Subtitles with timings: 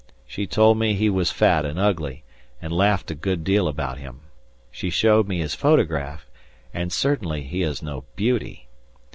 [0.25, 2.23] She told me he was fat and ugly,
[2.59, 4.21] and laughed a good deal about him.
[4.71, 6.25] She showed me his photograph,
[6.73, 8.67] and certainly he is no beauty.